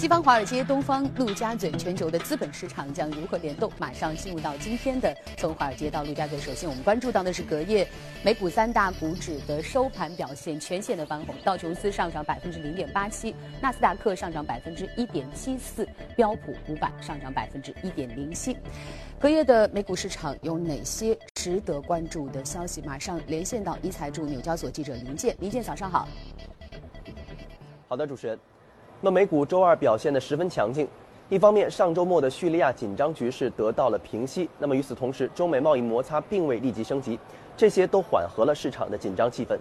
[0.00, 3.70] 西方华尔街、东方陆家嘴，全球的资本市场将如何联动？
[3.78, 6.38] 马上进入到今天的从华尔街到陆家嘴。
[6.38, 7.86] 首先，我们关注到的是隔夜
[8.22, 11.34] 美股三大股指的收盘表现，全线的翻红。
[11.44, 15.86] 道琼斯上涨百分之零点八七，纳斯达克上涨百分之一点七四，
[16.16, 18.56] 标普五百上涨百分之一点零七。
[19.18, 22.80] 隔夜的美股市场有哪些值得关注的消息？
[22.80, 25.36] 马上连线到一财驻纽交所记者林健。
[25.40, 26.08] 林健，早上好。
[27.86, 28.38] 好的，主持人。
[29.02, 30.86] 那美股周二表现得十分强劲，
[31.30, 37.18] 一方面上周末的叙利亚紧张局势得到了平息，那么与此同时，中美贸易摩擦并未立即升级，
[37.56, 39.58] 这些都缓和了市场的紧张气氛。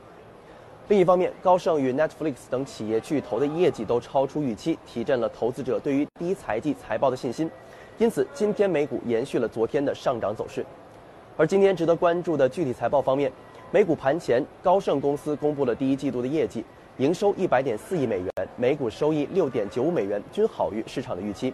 [0.90, 7.50] 另一方面，高盛与 Netflix 等企业巨头的业绩都超出预期，提振了投资者对于第一财季财报的信心，
[7.98, 10.66] 因此今天美股延续了昨天的上涨走势。
[11.38, 13.32] 而今天值得关注的具体财报方面，
[13.72, 16.66] 美股盘前，高盛公司公布了第一季度的业绩。
[17.00, 21.54] 营收一百点四亿美元，每股收益六点九五美元，均好于市场的预期。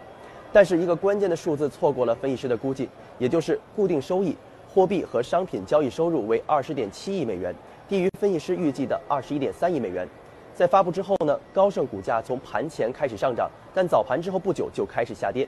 [0.52, 2.90] 但是一个关键的数字错过了分析师的估计，
[3.20, 4.36] 也就是固定收益、
[4.68, 7.54] 货币和商品交易收入为二十点七亿美元，
[7.88, 10.08] 低于分析师预计的二十一点三亿美元。
[10.56, 15.48] 在发布之后呢，高盛股价从盘前开始上涨，但早盘之后不久就开始下跌。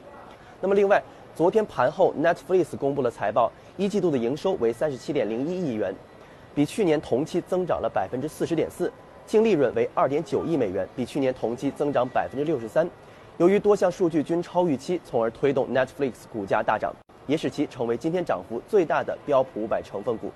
[0.61, 1.02] 那么另外，
[1.35, 5.91] 昨天盘后，Netflix 公布了财报，一季度的营收为三十七点零一亿元，
[6.53, 8.94] 比去年同期增长了百分之四十点四。
[9.28, 12.89] 净利润为二点九亿美元，比去年同期增长百分之六十三。
[13.38, 16.95] 由于多项数据均超预期，从而推动 Netflix 股价大涨，
[17.28, 20.31] 也使其成为今天涨幅最大的标普五百成分股。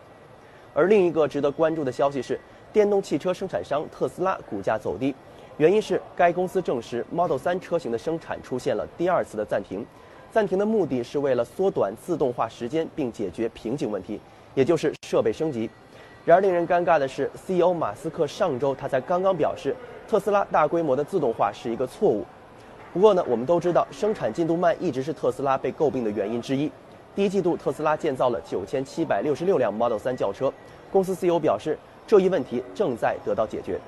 [0.74, 2.38] 而另一个值得关注的消息是，
[2.74, 5.16] 电动汽车生产商特斯拉股价走低，
[5.56, 9.86] 原因是该公司证实 Model 3车型的生产出现了第二次的暂停。
[10.32, 14.20] 暂停的目的是为了缩短自动化时间，并解决瓶颈问题，
[14.54, 15.70] 也就是设备升级。
[16.24, 19.76] 然而，令人尴尬的是，CEO 马斯克上周他才刚刚表示，
[20.08, 22.24] 特斯拉大规模的自动化是一个错误。
[22.94, 26.72] 不过呢，我们都知道，生产进度慢一直是特斯拉被诟病的原因之一。
[27.16, 30.54] 第一季度，特斯拉建造了九千七百六十六辆 Model 3轿车。
[30.92, 33.80] 公司 CEO 表示，这一问题正在得到解决。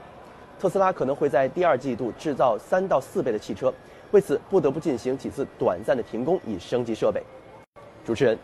[0.59, 3.71] 特斯拉可能会在第二季度制造三到四倍的汽车，
[4.09, 7.21] 为此不得不进行几次短暂的停工以升级设备。
[8.03, 8.35] 主持人。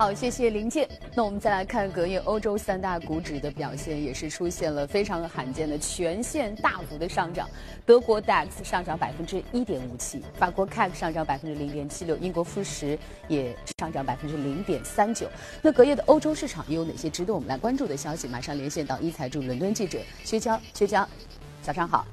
[0.00, 0.88] 好，谢谢林健。
[1.14, 7.46] 那我们再来看隔夜欧洲三大股指的表现，也是出现了非常罕见的全线大幅的上涨。
[7.84, 15.28] 德国 DAX 上涨百分之一点五七，法国 CAC 上涨百分之零点七六，英国富时也上涨百分之零点三九。
[15.60, 18.26] 那隔夜的欧洲市场又有哪些值得我们来关注的消息？
[18.26, 21.06] 马上连线到一财驻伦敦记者薛娇，薛娇，
[21.60, 22.06] 早上好。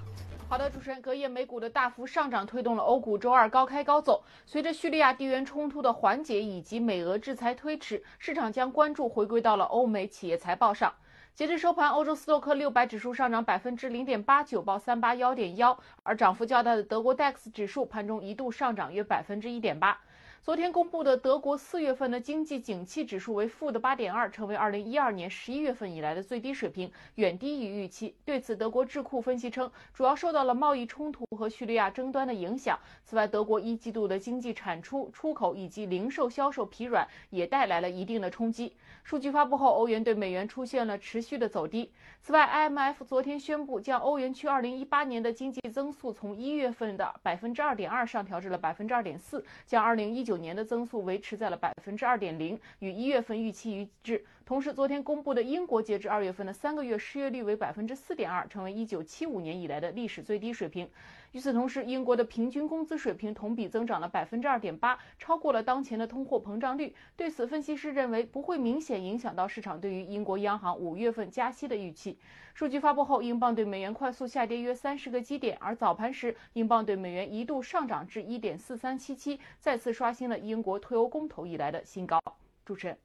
[0.50, 4.24] 好的，主持人，隔夜美股的大幅上涨推动了欧股周二高开高走。
[4.46, 10.94] 随着叙利亚地缘冲突的缓解以及美俄制裁推迟，市场将关注回归到了欧美企业财报上。
[11.36, 20.00] 截至收盘，欧洲斯托克六百指数上涨百分之零点八九，报三八幺点幺，而涨幅较大的德国 DAX 指数盘中一度上涨约百分之一点八。
[20.42, 28.16] 昨天公布的德国四月份的经济景气指数为负的八点二，成为二零一二年十一月份以来的最低水平，远低于预期。
[28.24, 32.80] 对此，德国智库分析称，主要受到了贸易冲突和叙利亚争端的影响。
[33.04, 38.74] 此外，德国一季度的经济产出、出口以及零售销售疲软，也带来了一定的冲击。
[39.04, 41.92] 数据发布后，欧元对美元出现了持续的走低。
[42.22, 54.26] 此外，IMF 昨天宣布将欧元区二零一八年的经济增速从一月份的百分之二点二上调至了百分之二点四，将二零一九年的增速维持在了百分之二点零，与一月份预期一致。
[54.48, 60.90] 同时，昨天公布的英国截至二月份的三个月失业率为百分之四点二，成为一九七五年以来的历史最低水平。
[61.34, 66.96] 与此同时，英国的平均工资水平同比增长了百分之二点八，超过了当前的通货膨胀率。
[67.18, 72.18] 对此，分析师认为不会明显影响到市场对于英国央行五月份加息的预期。
[72.54, 82.22] 数据发布后，英镑对美元快速下跌约三十个基点，而早盘时，英镑对美元一度上涨至一点四三七七，再次刷新了英国退欧公投以来的新高。
[82.64, 82.98] 主持人。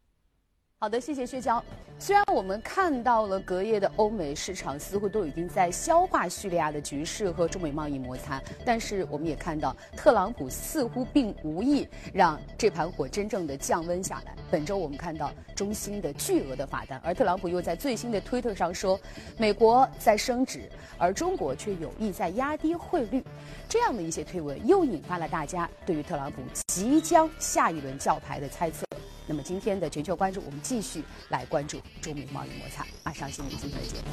[0.83, 1.63] 好的，谢谢薛娇。
[1.97, 14.35] 虽然我们看到了隔夜的欧美市场似乎都已经在消化叙利亚的局势和中美贸易摩擦，但是我们也看到特朗普似乎并无意让这盘火真正的降温下来。
[14.51, 18.99] 本周我们看到中兴的巨额的罚单，而特朗普又在最新的推特上说，
[19.39, 20.69] 美国在升值，
[20.99, 23.23] 而中国却有意在压低汇率。
[23.69, 28.85] 这样的一些推文又引发了大家对于特朗普即将下一轮叫牌的猜测。
[29.27, 32.85] 那么今天的全球关注，我们继续来关注中美贸易摩擦。
[33.05, 34.05] 马上进入今天的节目。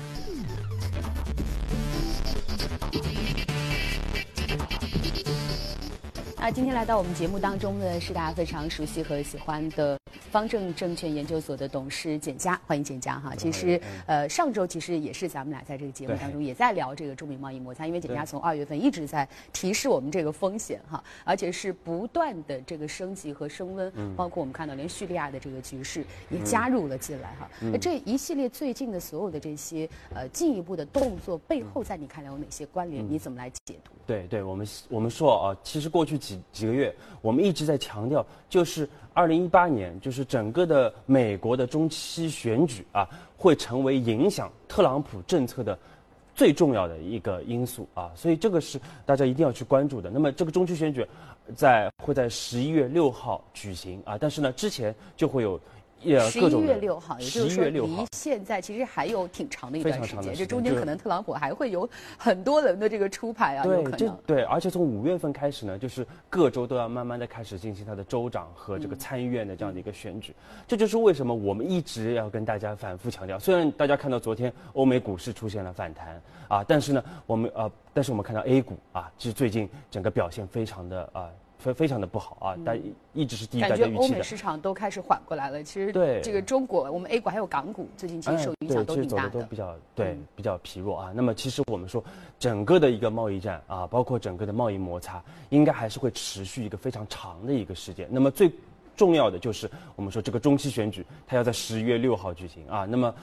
[6.42, 10.00] 那今天来到我们节目当中呢是大家非常熟悉和喜欢的
[10.32, 13.34] 方正证券研究所的董事简佳，欢迎简佳哈。
[13.36, 27.50] 其实呃上周其实也是咱们俩在这个节目当中也在聊这个中美贸易摩擦，因为简佳从二月份一直在提示我们这个风险哈，而且是不断的这个升级和升温，包括我们看到连叙利亚的这个局势也加入了进来哈。
[27.62, 33.00] 那这一系列最近的所有的这些呃进一步的动作背后，在你看来有哪些关联？
[33.10, 33.92] 你怎么来解读？
[34.06, 43.07] 对对，我们我们说啊，其实过去几几个月，我们一直在强调，就是二零一八年，就是整个的美国的中期选举啊，
[43.38, 45.78] 会成为影响特朗普政策的
[46.36, 50.10] 最重要的一个因素啊，所以这个是大家一定要去关注的。
[50.10, 51.06] 那么这个中期选举
[51.56, 55.60] 在会在十一月六号举行啊，但是呢，之前就会有。
[56.01, 61.88] 十一月六号，也就是说离现在其实还有挺长的一段时间，这中间可能特朗普还会有
[62.18, 64.18] 很多轮的这个出牌啊，有可能。
[64.25, 70.34] 对，而且从五月份开始呢，就是各州都要慢慢的开始进行他的州长和这个参议院的这样的一个选举，
[70.68, 73.38] 这就是为什么我们一直要跟大家反复强调。
[73.38, 81.30] 虽然大家看到昨天欧美股市出现了反弹啊，但是呢，我们呃，但是我们看到 A 股啊，其实最近整个表现非常的啊。
[81.60, 82.80] 非非常的不好啊，但
[83.14, 83.88] 一直是低于大家预期的。
[83.90, 85.62] 感觉欧美市场都开始缓过来了。
[85.62, 89.42] 其实对这个中国，我们 A 股还有港股，最近其实受影响都挺大的。
[89.42, 91.12] 都比较对比较疲弱啊。
[91.14, 92.04] 那么其实我们说，
[92.40, 98.08] 整个的一个贸易战啊，包括整个的贸易摩擦，应该还是会持续一个非常长的一个时间。
[98.10, 98.50] 那么最
[98.96, 102.86] 重要的就是我们说这个中期选举，它要在十一月六号举行啊。
[102.86, 103.14] 那么。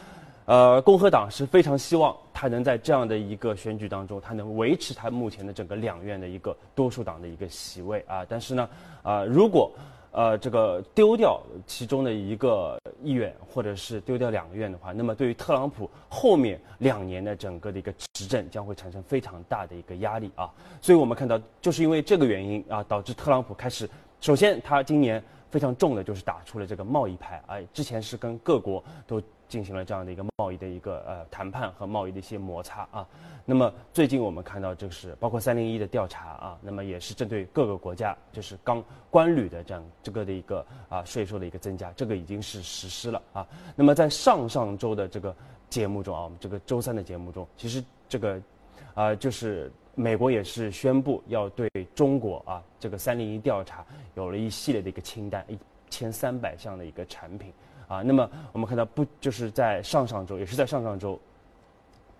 [0.46, 8.24] 呃，共和党是非常希望他能在这样的一个选举当中，他能维持他目前的整个两院的一个多数党的一个席位啊。
[8.28, 8.68] 但是呢，
[9.02, 9.72] 啊，如果
[10.12, 20.48] 呃这个丢掉其中的一个议院，或者是丢掉两个院的话，那么对于特朗普后面两年的整个的一个执政将会产生非常大的一个压力啊。
[20.80, 23.90] 所以我们看到，就是因为这个原因啊，导致特朗普开始，
[24.20, 25.20] 首先他今年
[25.50, 29.22] 非常重的就是打出了这个贸易牌啊，之前是跟各国都。
[29.48, 33.06] 进行了这样的一个贸易的一个呃谈判和贸易的一些摩擦啊，
[33.44, 43.46] 那么最近我们看到就是包括三零一的调查啊，那么也是针对各个国家就是刚关旅的这样这个的一个啊税收的一个增加，这个已经是实施了啊。
[43.76, 45.32] 那么在上上周的这个
[45.70, 48.42] 节目中啊，我们这个周三的节目中，其实这个
[48.94, 53.84] 啊就是美国也是宣布要对中国啊这个三零一调查
[54.14, 55.58] 有了一系列的一个清单，一
[55.90, 57.52] 千三百项的一个产品。
[57.88, 61.18] 啊，那么我们看到不就是在上上周，也是在上上周，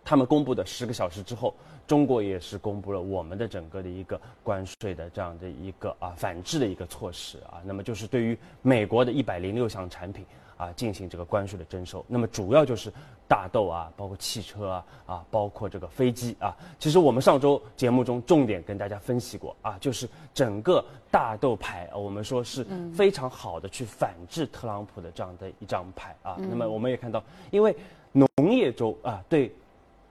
[0.04, 1.52] 他们公布的十个小时之后，
[1.86, 10.24] 中国也是公布了我们的整个的一个关税的这样的一个啊反制的一个措施啊，那么就是对于美国的一百零六项产品。
[10.56, 12.92] 啊，进行这个关税的征收，那么主要就是
[13.28, 16.56] 大豆啊，包括汽车啊，啊，包括这个飞机啊。
[16.78, 26.36] 其实我们上周节目中重点跟大家分析过啊，就是整个大豆牌，我们说是非常好的去反制特朗普的这样的一张牌啊。
[26.38, 27.76] 那么我们也看到，因为
[28.12, 29.54] 农业州啊，对。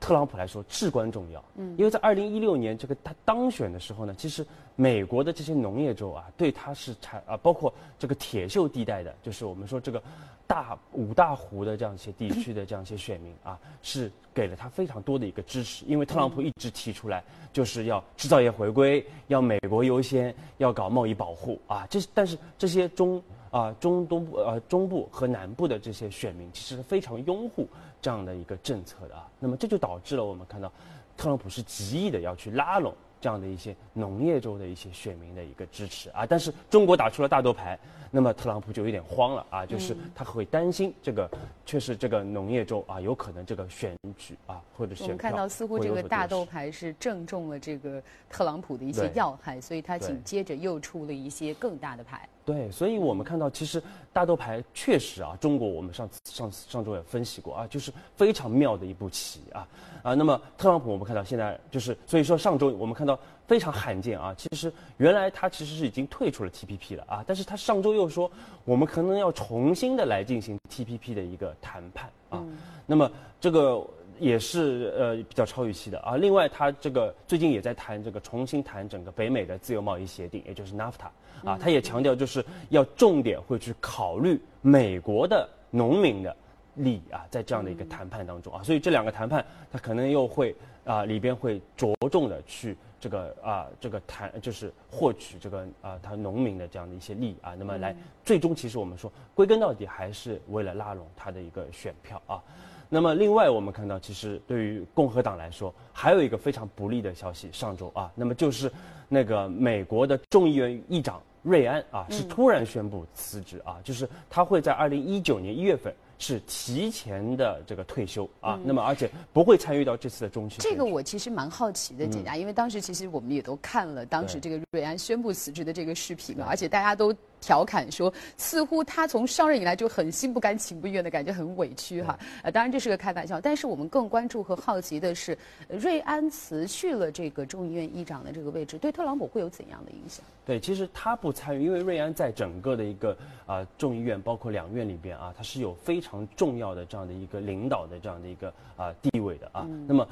[0.05, 9.99] 特朗普来说至关重要，嗯，因为在二零一六年这个他当选的时候呢，其实美国的这些农业州啊，对他是产啊，包括这个铁锈地带的，就是我们说这个
[10.45, 23.19] 大五大湖的这样一些地区的这样一些选民啊，是给了他非常多的一个支持，因为特朗普一直提出来就是要制造业回归，要美国优先，要搞贸易保护啊，这但是这些中。
[23.51, 27.65] 啊，中东部、呃中部和南部的这些选民其实非常拥护
[28.05, 29.27] 这样的一个政策的啊。
[29.39, 30.71] 那么这就导致了我们看到，
[31.17, 36.23] 特朗普是极力的要去拉拢这样的一些农业州的一些选民的一个支持啊。
[36.23, 37.79] 但是中国打出了大豆牌，
[38.11, 41.27] 那么特朗普就有点慌了啊，就是他会担心这个，
[41.65, 52.29] 确实这个农业州啊有可能这个选举啊或者选我们看到似乎这个大豆牌是正中了这个特朗普的一些要害，所以他紧接着又出了一些更大的牌。
[52.45, 53.81] 对，所以我们看到，其实
[54.13, 59.67] 大豆牌确实啊，中国我们上次上次上周也分析过啊，就是非常妙的一步棋啊
[60.03, 60.13] 啊。
[60.13, 68.31] 那么特朗普我们看到现在就是，所以说上周我们看到非常罕见啊，其实原来他其实是已经退出了 TPP 了啊，但是他上周又说
[68.63, 72.43] 我们可能要重新的来进行 TPP 的一个谈判啊。
[72.85, 73.09] 那么
[73.41, 73.83] 这个
[74.19, 76.15] 也是呃比较超预期的啊。
[76.17, 81.07] 另外他这个最近也在谈这个重新谈整个北美的自由贸易协定，也就是 NAFTA。
[81.43, 86.35] 啊，他也强调，就是要重点会去考虑美国的农民的
[86.75, 90.55] 利益啊，在这样的一个谈判当中啊，所以这两个谈判，他可能又会
[90.85, 102.41] 啊里边会着重的去这个啊这个谈，就是获取这个啊他农民的这样的一些利益啊，那么来最终其实我们说归根到底还是为了拉拢他的一个选票啊。
[102.89, 108.71] 那么另外我们看到，其实对于共和党来说，还有一个非常不利的消息，上周啊，那么就是
[109.07, 111.21] 那个美国的众议院议长。
[111.43, 115.93] 瑞安啊是突然宣布辞职啊，就是他会在二零一九年一月份。
[116.17, 120.57] 是提前的这个退休啊，那么而且不会参与到这次的中期。
[120.59, 132.17] 这个我其实蛮好奇的，简家，因为当时其实我们也都看了当时这个瑞安宣布辞职的这个视频嘛，而且大家都调侃说，似乎他从上任以来就很心不甘情不愿的感觉，很委屈哈。
[132.41, 140.23] 呃，当然这是个开玩笑，但是我们更关注和好奇的是，瑞安辞去了这个众议院议长的这个位置，对特朗普会有怎样的影响？
[140.45, 143.17] 对，其实他不参与，因为瑞安在整个的一个
[143.47, 146.04] 啊众议院，包括两院里边啊，他是有非常
[146.35, 149.67] 重要的这样的一个领导的这样的一个啊地位的啊。
[149.87, 150.07] 那么，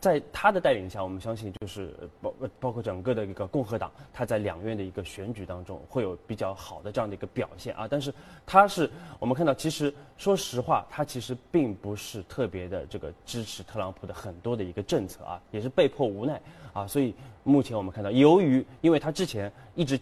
[0.00, 7.86] 在他的带领下，我们相信就是包包括整个的一个共和党，他在两院的一个选举当中会有比较好的这样的一个表现啊。
[7.88, 8.12] 但是
[8.44, 16.40] 他是我们看到，其实说实话，他其实并不是特别的这个支持特朗普的很多的一个政策啊，也是被迫无奈
[16.72, 17.14] 啊，所以。
[17.48, 19.96] 目前我们看到，由于因为他之前一直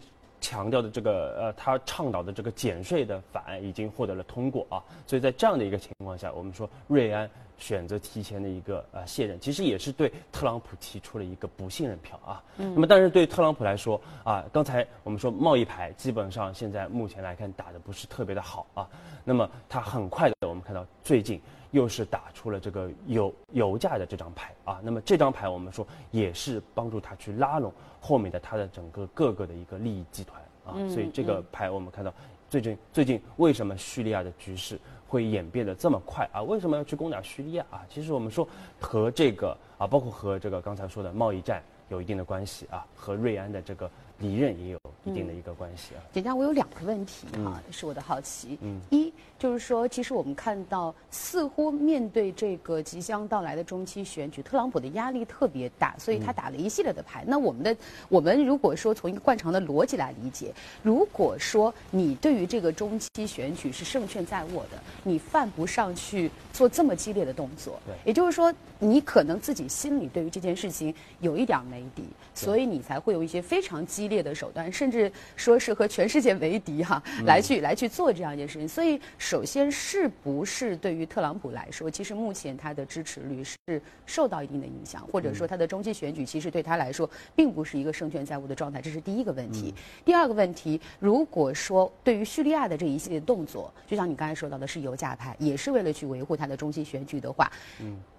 [0.45, 12.45] 强调的这个呃，他倡导的这个减税的法案已经获得了通过啊，所以在这样的一个情况下，我们说瑞安选择提前的一个呃卸任，其实也是对特朗普提出了一个不信任票啊。
[12.59, 12.75] 嗯。
[12.75, 18.87] 那么，但是对特朗普来说啊，刚才我们说贸易牌基本上现在目前来看打的不是特别的好啊。
[19.25, 21.41] 那么，他很快的，我们看到最近。
[21.75, 32.15] 又是打出了这个油油价的这张牌啊，那么这张牌我们说也是帮助他去拉拢后面的他的整个各个的一个利益集团啊，所以这个牌我们看到
[32.49, 34.79] 最近最近为什么叙利亚的局势
[35.09, 36.41] 会演变得这么快啊？
[36.43, 37.85] 为什么要去攻打叙利亚啊？
[37.89, 38.47] 其实我们说
[38.81, 46.03] 和这个啊，包括和这个刚才说的贸易战有一定的关系啊，和瑞安的这个离任也有一定的一个关系啊。
[46.13, 49.13] 简家，我有两个问题啊，是我的好奇，嗯，一。
[49.37, 57.25] 就是说，其实我们看到，似乎面对这个即将到来的中期选举，特朗普的压力特别大，所以他打了一系列的牌。
[57.27, 57.77] 那我们的，
[58.09, 67.79] 我们如果说从一个惯常的逻辑来理解，如果说你对于这个中期选举是胜券在握的，你犯不上去做这么激烈的动作。
[67.85, 72.05] 对，也就是说，你可能自己心里对于这件事情有一点没底，
[72.35, 78.67] 所以你才会有一些非常激烈的手段，甚至说是和全世界为敌哈，来去来去做这样一件事情。
[78.67, 78.99] 所以。
[79.19, 83.59] 首先，是不是对于特朗普来说，其实目前他的支持率是
[84.07, 89.75] 受到一定的影响，或者说他的中期选举其实对他来说并不是一个胜券在握的状态，这是第一个问题。
[90.05, 97.51] 第二个问题，如果说对于叙利亚的这一系列动作，就像你刚才说到的是油价派，也是为了去维护他的中期选举的话，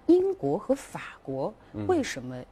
[0.06, 1.52] 英国和法国
[1.86, 2.42] 为什么？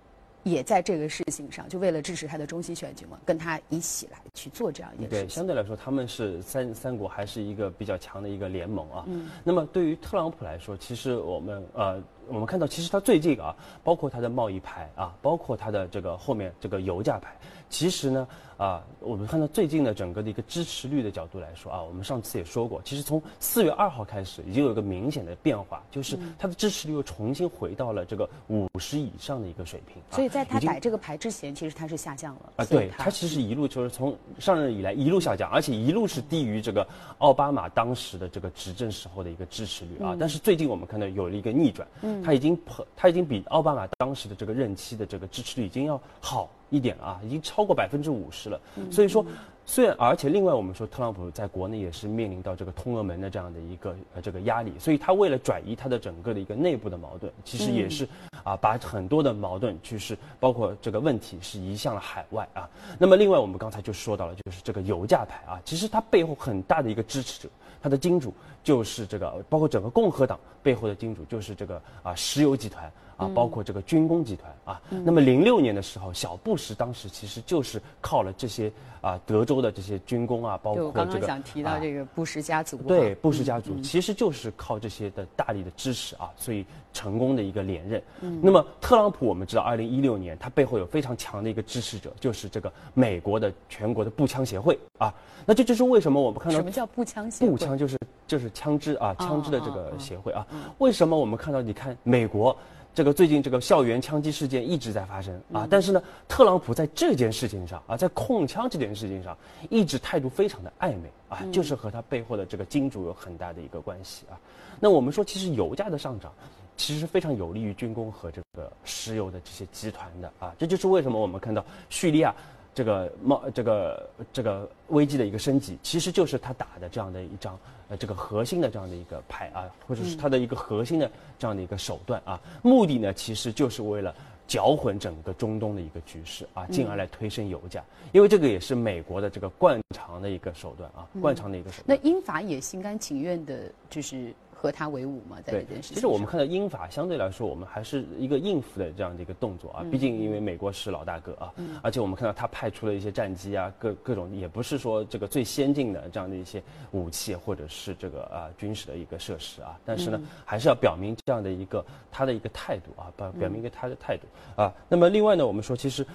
[0.45, 5.27] 也在这个事情上，就为了支持他的中期选举嘛，跟他一起来去做这样一件事情。
[5.27, 9.05] 对，相对来说，他们是三三国还是一个比较强的一个联盟啊。
[9.09, 9.29] 嗯。
[9.43, 17.37] 那么对于特朗普来说，其实我们呃，我们看到其实他最近啊，包括他的贸易牌啊，包括他的这个后面这个油价牌，
[17.69, 18.27] 其实呢。
[18.57, 30.01] 啊，我们看到最近的整个的一个支持率的角度来说啊，我们上次也说过，其实从四月二号开始已经有一个明显的变化，就是它的支持率又重新回到了这个五十以上的一个水平。
[30.13, 32.53] 所以在他摆这个牌之前，其实它是下降了。
[32.55, 36.87] 啊，对，它其实一路就是从上任以来一路下降，而且一路是低于这个
[37.19, 40.17] 奥巴马当时的这个执政时候的一个支持率啊。
[40.17, 42.59] 但是最近我们看到有了一个逆转，嗯，它已经
[42.95, 46.49] 他已经比奥巴马当时的这个任期的这个支持率已经要好。
[46.71, 48.61] 一点了啊，已经超过百分之五十了。
[48.91, 49.25] 所以说，
[49.65, 58.09] 虽然而且另外我们说，特朗普在国内也是面临到这个通俄门的这样的一个呃这个压力，所以他为了转移他的整个的一个内部的矛盾，其实也是
[58.43, 62.69] 啊把很多的矛盾就是包括这个问题是移向了海外啊。
[62.99, 67.49] 那么另外我们刚才就说到了，就是这个油价牌啊，其实它背后很大的一个支持者，
[67.81, 72.91] 它的金主就是这个，包括整个共和党背后的金主就是这个啊石油集团。
[73.17, 88.03] 啊，包括这个军工集团啊，那么零六年的时候，小布什当时其实就是靠了这些啊德州的这些军工啊，包括这个刚刚想提到这个布什家族，对布什家族其实就是靠这些的大力的支持啊，所以成功的一个连任。
[88.43, 95.13] 那么特朗普我们知道，二零一六年他背后有非常强的一个支持者，就是这个美国的全国的步枪协会啊。
[95.47, 97.51] 那这就是为什么我们看到什么叫步枪协会？
[97.51, 100.47] 步枪就是就是枪支啊，枪支的这个协会啊。
[100.79, 101.63] 为什么我们看到？
[101.63, 102.57] 你看美国。
[102.95, 109.37] 这个最近这个校园枪击事件一直在发生啊，但是呢，特朗普在这件事情上啊，在控枪这件事情上，
[109.69, 114.39] 一直态度非常的暧昧啊，就是和他背后的这个金主有很大的一个关系啊。
[114.79, 116.33] 那我们说，其实油价的上涨，
[116.77, 122.33] 其实非常有利于军工和这个石油的这些集团的啊，这就是为什么我们看到叙利亚。
[122.75, 134.15] 这个贸这个这个危机的一个升级，其实就是他打的这样的一张呃这个核心的这样的一个牌啊，或者是他的一个核心的这样的一个手段啊，目的呢其实就是为了
[134.47, 141.97] 搅混整个中东的一个局势啊，进而来推升油价，因为这个也是美国的这个惯常的一个手段啊，惯常的一个手段。
[141.97, 144.35] 那英法也心甘情愿的，就是。
[144.65, 145.95] 和他为伍嘛，在这件事情。
[145.95, 149.85] 其实我们看到英法相对来说，我们还是一个应付的这样的一个动作啊。
[149.93, 151.53] 毕竟因为美国是老大哥啊，
[151.83, 159.79] 而且我们看到他派出了一些战机啊，各各种也不是说这个最先进的这样的一些武器或者是这个啊军事的一个设施啊。
[159.85, 164.23] 但是呢，还是要表明这样的一个他的一个态度啊，表表明一个他的态度
[164.57, 164.73] 啊。
[164.89, 166.07] 那么另外呢，我们说其实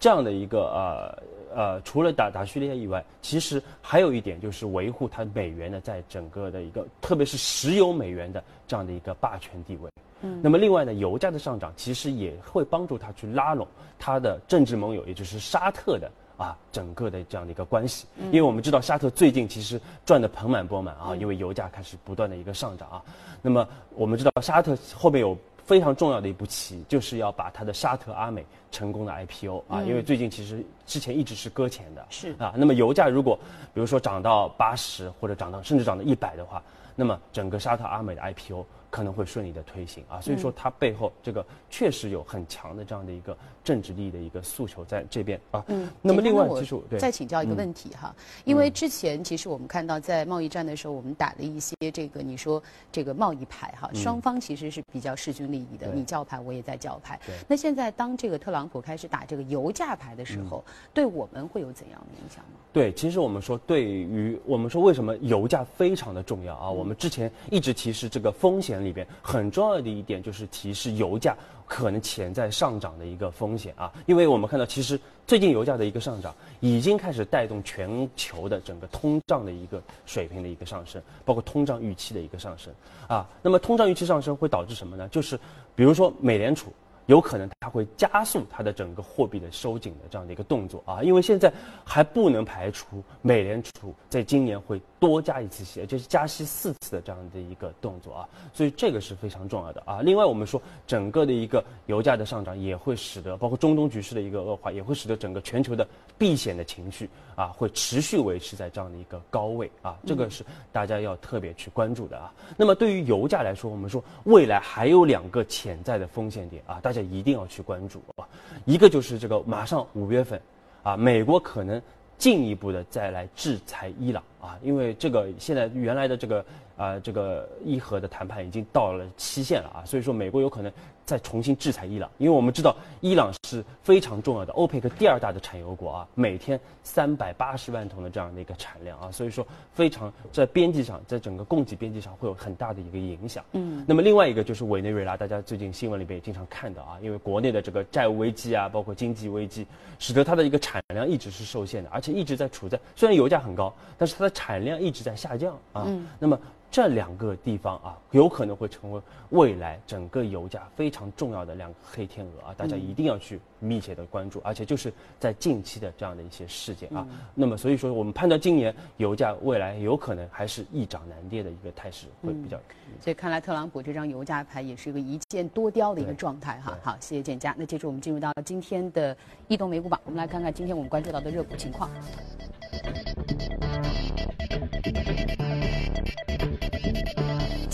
[0.00, 1.22] 这样的一个呃。
[1.54, 9.90] 呃，除了打打叙利亚以外，其实还有一点就是维护它美元的在整个的一个，特别是石油美元的这样的一个霸权地位。
[10.22, 13.66] 嗯，那么另外呢，油价的上涨其实也会帮助它去拉拢
[13.98, 18.06] 它的政治盟友，也就是沙特的啊整个的这样的一个关系。
[18.30, 23.02] 因为我们知道沙特最近其实赚得盆满钵满啊，因为油价开始不断的一个上涨啊。
[23.40, 25.36] 那么我们知道沙特后面有。
[25.68, 32.54] 非常重要的一步棋，就是要把它的沙特阿美成功的 IPO 啊，因为最近其实之前一直是搁浅的，是啊。
[32.56, 33.38] 那么油价如果
[33.74, 36.62] 比如说涨到八十或者涨到甚至涨到一百的话，
[36.96, 38.64] 那么整个沙特阿美的 IPO。
[38.90, 45.62] 可能会顺利的推行啊，所以说它背后这个确实有很强的这样的一个政治利益的一个诉求在这边啊。
[45.68, 48.14] 嗯，那么另外其实再请教一个问题哈，
[48.44, 57.20] 因为之前其实我们看到在贸易战的时候，我们打了一些这个你说这个贸易牌哈，双方其实是比较势均力敌的，你叫牌我也在叫牌。
[57.46, 60.64] 那现在当这个特朗普开始打这个油价牌的时候，
[60.94, 62.58] 对我们会有怎样的影响吗？
[62.72, 66.70] 对，其实我们说对于我们说为什么油价非常的重要啊？
[66.70, 68.77] 我们之前一直提示这个风险。
[68.84, 82.72] 里边很重要的一点就是提示油价可能潜在上涨的一个风险啊，因为我们看到其实最近油价的一个上涨已经开始带动全球的整个通胀的一个水平的一个上升，包括通胀预期的一个上升
[83.06, 83.28] 啊。
[83.42, 85.08] 那么通胀预期上升会导致什么呢？
[85.08, 85.38] 就是
[85.74, 86.72] 比如说美联储。
[87.08, 91.50] 有可能它会加速它的整个货币的收紧的这样的一个动作啊，因为现在
[91.82, 100.00] 还不能排除美联储在今年会多加一次息，就是加息四次的这样的一个动作啊，所以这个是非常重要的啊。
[100.02, 105.86] 另外，我们说整个的一个油价的上涨也会使得，包括中东局势的一个恶化，也会使得整个全球的
[106.18, 112.32] 避险的情绪啊会持续维持在这样的一个高位啊，这个是大家要特别去关注的啊。
[112.56, 116.98] 那么对于油价来说，我们说未来还有两个潜在的风险点啊，大家。
[117.08, 118.26] 一定要去关注啊！
[118.64, 120.38] 一个就是这个，马上五月份，
[120.82, 121.80] 啊，美国可能
[122.18, 126.44] 进一步的再来制裁伊朗啊，因为这个现在原来的这个
[126.76, 130.70] 啊这个伊核的谈判已经到了期限了啊，所以说美国有可能。
[131.08, 143.42] 再重新制裁伊朗，因为我们知道伊朗是非常重要的欧佩克第二大的产油国啊，每天三百八十万桶的这样的一个产量啊，所以说非常在边际上，在整个供给边际上会有很大的一个影响。
[143.52, 149.66] 嗯，那么另外一个就是委内瑞拉，大家最近新闻里边也经常看到啊，因为国内的这个债务危机啊，包括经济危机，
[149.98, 155.84] 使得它的一个产量一直是受限的，而且一直在处在虽然油价很高，但是它的产量一直在下降啊。
[155.86, 156.38] 嗯，那么。
[156.70, 159.00] 这两个地方啊，有可能会成为
[159.30, 167.06] 未来整个油价非常重要的两个黑天鹅啊，大家一定要去密切的关注，而且就是在近期的这样的一些事件啊。
[167.34, 172.58] 那么，所以说我们判断今年油价未来有可能还是易涨难跌的一个态势会比较。
[173.00, 176.78] 所以看来特朗普这张油价牌也是一个一箭多雕的一个状态哈。
[176.82, 177.54] 好，谢谢建家。
[177.58, 179.16] 那接着我们进入到今天的
[179.48, 181.90] 异动美股榜，我们来看看今天我们关注到的热股情况。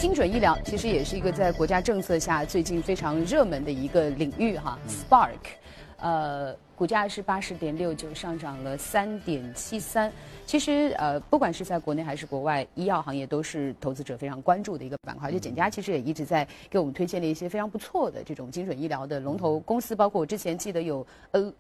[0.05, 5.39] 精准医疗其实也是一个在国家政策下最近非常热门的一个领域哈，Spark，
[5.97, 6.55] 呃。
[6.77, 10.13] 股价是八十点六九，上涨了三点七三。
[10.47, 15.33] 其实，呃，不管是在国内还是国外，医药行业都是投资者非常关注的一个板块。
[15.33, 21.07] 就简家其实也一直在给我们推荐了一些非常不错的这种精准医疗的龙头公司，包括我之前记得有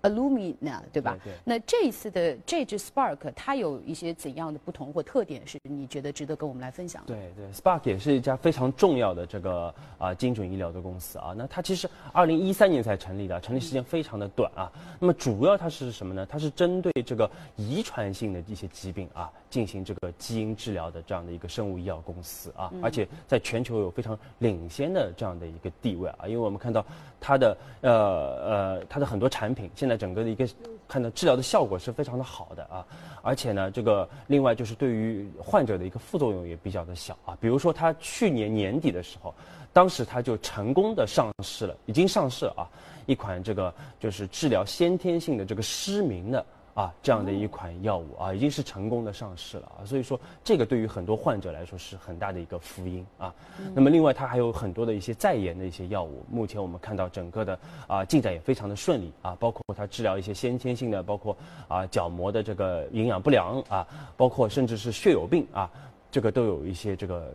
[0.02, 1.16] Alumina，对吧？
[1.24, 1.32] 对。
[1.44, 7.02] 那这一次的这支 Spark，它有一些怎样的不同或特点是你觉得值得跟我们来分享？
[7.06, 11.32] 对对，Spark 也是一家非常重要的这个啊精准医疗的公司啊。
[11.34, 14.70] 那它其实二零一三年才成立的，成立时间非常的短啊。
[15.04, 16.24] 那么主要它是什么呢？
[16.24, 26.20] 它是针对这个遗传性的一些疾病啊，进行这个基因治疗的这样的一个生物医药公司啊，而且在全球有非常领先的这样的一个地位啊。
[26.26, 26.82] 因为我们看到
[27.20, 30.48] 它的呃呃它的很多产品，现在整个的一个
[30.88, 32.82] 看到治疗的效果是非常的好的啊，
[33.20, 37.36] 而且呢，这个另外就是对于患者的一个副作用也比较的小啊。
[37.42, 39.34] 比如说它去年年底的时候，
[39.70, 42.64] 当时它就成功的上市了，已经上市了啊。
[43.06, 53.32] 一款这个就是治疗先天性的这个失明的啊，这样的一款药物啊，已经是成功的上市了啊，所以说这个对于很多患者来说是很大的一个福音啊。
[53.74, 61.36] 那么另外它还有很多的一些在研的一些药物，目前我们看到整个的啊进展也非常的顺利啊，包括它治疗一些先天性的，包括
[61.68, 63.86] 啊角膜的这个营养不良啊，
[64.16, 65.70] 包括甚至是血友病啊，
[66.10, 67.32] 这个都有一些这个。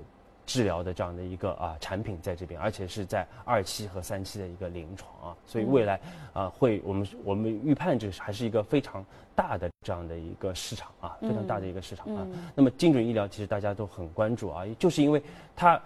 [0.49, 5.99] 治疗的这样的一个啊产品在这边，而且是在二期和三期的一个临床啊，所以未来
[6.33, 12.25] 啊会我们我们预判这是还是一个非常大的这样的一个市场啊，非常大的一个市场啊。
[12.55, 15.21] 那么精准医疗其实大家都很关注啊，就是因为
[15.55, 15.79] 它。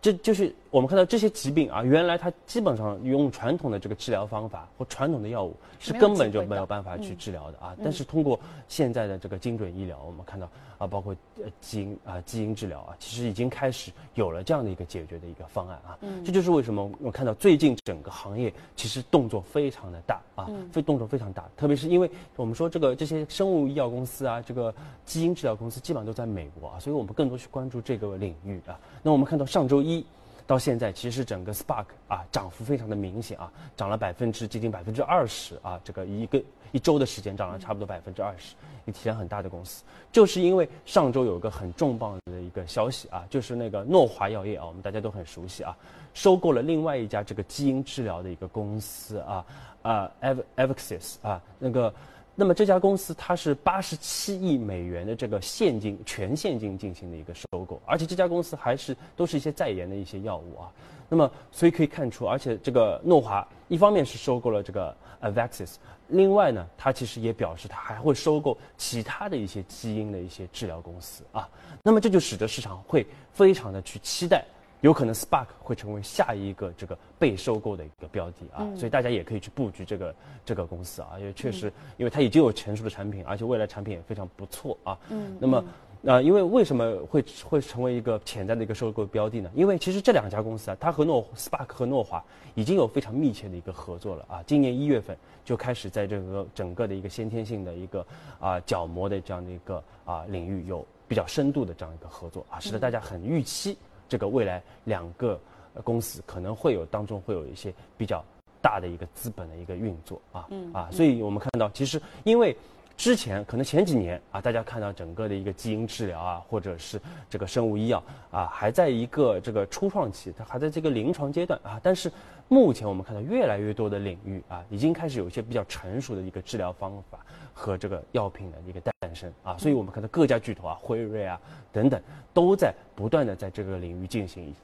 [0.00, 7.76] 这就是我们看到这些疾病啊，原来它基本上用传统的这个治疗方法或传统的药物是根本就没有办法去治疗的啊。
[7.82, 10.48] 但是通过现在的这个精准医疗，我们看到
[10.80, 15.98] 啊，包括呃基因啊基因治疗啊，其实已经开始有了这样的一个解决的一个方案啊。
[16.00, 21.46] 嗯这就是为什么我看到最近整个行业其实动作非常的大啊，非动作非常大。
[21.56, 28.80] 特别是因为我们说这个这些生物医药公司啊，这个基因治疗公司基本上都在美国啊，所以我们更多去关注这个领域啊。
[29.02, 29.80] 那我们看到上周。
[29.80, 30.04] 一
[30.50, 45.76] 到现在，其实整个 Spark 啊涨幅非常的明显啊，涨了百分之接近百分之二十啊，这个一个一周的时间涨了差不多百分之二十，一体量很大的公司，就是因为上周有一个很重磅的一个消息啊，就是那个诺华药业啊，我们大家都很熟悉啊，
[46.14, 49.46] 收购了另外一家这个基因治疗的一个公司啊
[49.82, 51.94] 啊 Ev Evxis 啊那个。
[52.40, 60.72] 那么这家公司它是八十七亿美元的这个现金全现金进行的一个收购，而且这家公司还是都是一些在研的一些药物啊。
[61.06, 65.74] 那么所以可以看出，而且这个诺华一方面是收购了这个 Avexis，
[66.08, 71.46] 另外呢，它其实也表示它还会收购其他的一些基因的一些治疗公司啊。
[71.82, 74.42] 那么这就使得市场会非常的去期待。
[74.80, 80.14] 有可能 Spark 会成为下一个这个被收购的一个标的啊，所以大家也可以去布局这个
[80.44, 84.98] 这个公司啊，因为确实，因为它已经有成熟的产品，而且未来产品也非常不错啊。
[85.10, 85.36] 嗯。
[85.38, 85.64] 那么，
[86.04, 89.50] 呃，因为为什么会会成为一个潜在的一个收购标的呢？
[89.54, 94.42] 因为其实这两家公司啊，它和诺 Spark 和诺华已经有非常密切的一个合作了啊。
[94.46, 95.14] 今年一月份
[95.44, 98.06] 就开始在这个整个的一个先天性的一个
[98.40, 103.76] 啊角膜的这样的一个啊领域有比较深度的这样一个合作啊，使得大家很预期。
[104.10, 105.40] 这个未来两个
[105.84, 108.22] 公司可能会有当中会有一些比较
[108.60, 112.54] 大的一个资本的一个运作啊啊，所以我们看到其实因为
[113.00, 122.12] 之前可能前几年啊，大家看到整个的一个基因治疗啊，或者是这个生物医药啊，还在一个这个初创期，它还在这个临床阶段啊，但是
[122.48, 131.40] 目前我们看到越来越多的领域啊，已经开始有一些比较成熟的一个治疗方法和这个药品的一个诞生啊，所以我们看到各家巨头啊，辉瑞啊
[131.72, 131.98] 等等
[132.34, 132.74] 都在。
[132.94, 134.54] 不断的在这个领域进行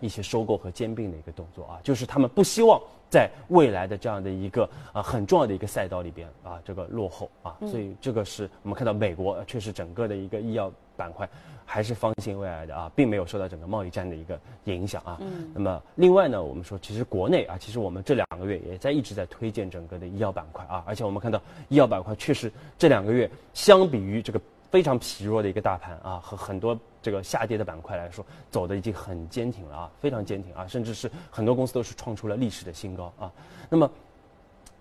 [0.00, 11.28] 一些收购和兼并的一个动作啊，就是他们不希望在未来的这样的一个啊很重要的一个赛道里边啊这个落后啊，所以这个是我们看到美国确实整个的一个医药板块
[11.64, 15.20] 还是方兴未艾的啊，并没有受到整个贸易战的一个影响啊。
[15.54, 24.40] 那么另外呢，我们说其实国内啊，其实我们这两个月也在一直在推荐整个的医药板块啊，而且我们看到医药板块确实这两个月相比于这个。
[24.70, 33.32] 非常疲弱的一个大盘啊，和很多这个下跌的板块来说，走的已经很坚挺了啊，非常坚挺啊，甚至是很多公司都是创出了历史的新高啊。
[33.68, 33.90] 那么，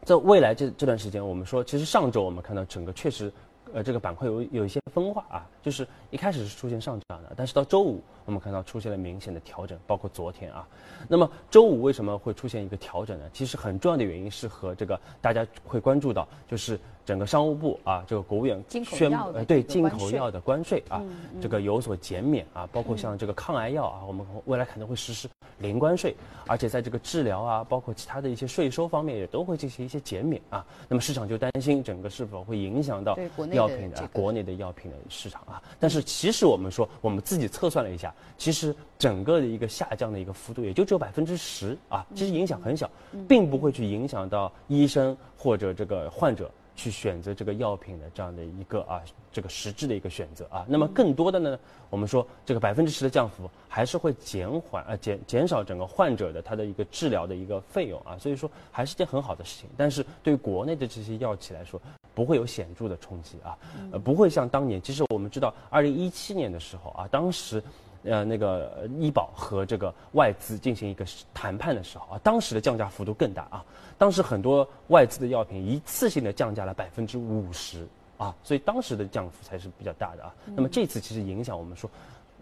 [0.03, 3.31] 在未来这这段时间，我们说，其实上周我们看到整个确实，
[3.73, 10.65] 呃，这个板块有有一些分化啊，就是一开始是出现上涨的，但是到周五我们看到出现了明显的调整，包括昨天啊。
[11.09, 13.25] 那么周五为什么会出现一个调整呢？
[13.33, 16.79] 其实很重要的原因是和这个大家会关注到，就是。
[17.05, 20.99] 整个商务部啊，这个国务院宣布，呃，对进口药的关税啊，
[21.39, 25.29] 这个有所减免啊，包括像这个抗癌药啊，我们未来可能会实施
[25.59, 26.15] 零关税，
[26.47, 30.65] 而且在这个治疗啊，包括其他的一些税收方面也都会进行一些减免啊。
[30.89, 33.15] 那么市场就担心整个是否会影响到
[33.51, 35.61] 药品的国内的药品的市场啊。
[35.79, 42.89] 但是其实我们说，我们自己测算了一下，其实整个的一个下降的一个幅度也就只有百分之十啊，其实影响很小，
[43.27, 46.49] 并不会去影响到医生或者这个患者。
[46.77, 50.65] 去选择这个药品的这样的一个啊，这个实质的一个选择啊。
[50.67, 51.57] 那么更多的呢，
[51.89, 58.17] 我们说这个百分之十的降幅还是会减缓啊减减少整个患者的他的一个治疗的一个费用啊。
[58.17, 59.69] 所以说还是件很好的事情。
[59.77, 61.81] 但是对国内的这些药企来说，
[62.15, 63.55] 不会有显著的冲击啊，
[63.91, 64.81] 呃不会像当年。
[64.81, 67.61] 其实我们知道，二零一七年的时候啊，当时。
[68.07, 73.65] 呃，那个医保和这个外资进行一个谈判的时候啊，当时的降价幅度更大啊。
[73.97, 77.87] 当时很多外资的药品一次性的降价了百分之五十
[78.19, 80.31] 啊，所以当时的降幅才是比较大的啊。
[80.55, 81.89] 那么这次其实影响我们说，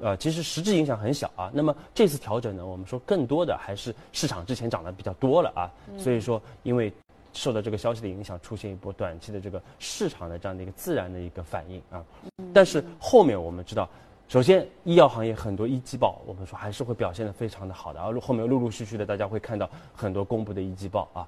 [0.01, 1.49] 呃，其实实质影响很小啊。
[1.53, 6.91] 那么这次调整呢，我们说更多的还是市场之前涨得比较多了啊，所以说因为
[7.33, 12.03] 受到这个消息的影响，出现一波短期的这个市场的这样的一个自然的一个反应啊。
[12.53, 13.89] 但是后面我们知道，
[14.27, 21.27] 首先医药行业很多一季报，我们说还是会表现的非常的好的，而后面陆陆续续的大家会看到很多公布的一季报啊。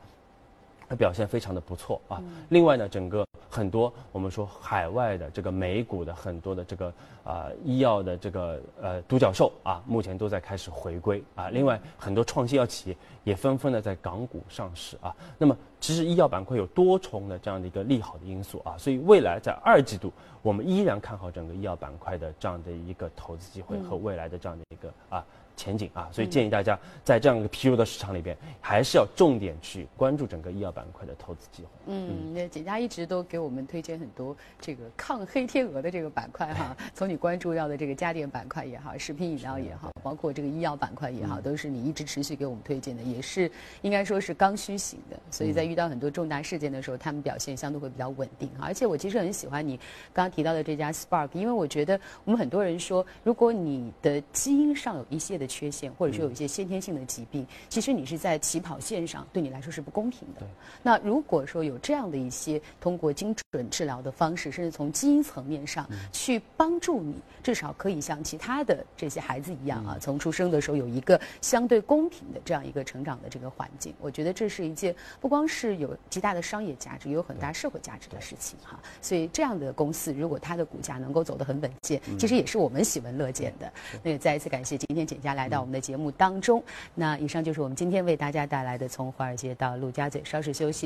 [0.87, 2.21] 它表现非常的不错啊。
[2.49, 11.47] 另外呢，整个很多我们说海外的这个美股的很多的这个啊医药的这个呃独角兽啊，目前都在开始回归啊。
[11.47, 15.15] 另外，很多创新药企业也纷纷的在港股上市啊。
[15.37, 25.25] 那么，其实医药板块有多重的这样的一个利好的因素啊，所以未来在二季度，我们依然看好整个医药板块的这样的一个投资机会和未来的这样的一个啊。
[25.55, 31.69] 前景啊，所以建议大家在这样一个疲弱的市场里边，还是要重点去关注整个医药板块的投资机会。
[31.87, 43.49] 嗯，那简家一直都给我们推荐很多这个抗黑天鹅的这个板块哈， 从你关注到的这个家电板块也好，食品饮料也好，包括这个医药板块也好，都是你一直持续给我们推荐的，也是
[43.81, 45.17] 应该说是刚需型的。
[45.29, 49.77] 所以在遇到很多重大事件的时候，他们表现相对会比较稳定而且我其实很喜欢你
[50.13, 60.41] 刚刚提到的这家 Spark，因为我觉得我们很多人说，如果你的基因上有一些的缺陷，或者说有一些先天性的疾病，其实你是在起跑线上，对你来说是不公平的。
[60.81, 73.93] 那如果说有这样的一些通过精准治疗的方式，甚至从基因层面上去帮助你，至少可以像其他的这些孩子一样啊，从出生的时候有一个相对公平的这样一个成长的这个环境。
[74.01, 78.79] 我觉得这是一件不光是有极大的商业价值，也有很大社会价值的事情哈。
[79.01, 83.71] 所以这样的公司，如果它的股价能够走得很稳健，其实也是我们喜闻乐见的。
[84.01, 85.75] 那也再一次感谢今天简家来到我们。
[85.75, 90.83] 的节目当中，那以上就是我们今天为大家带来的从华尔街到陆家嘴，稍事休息。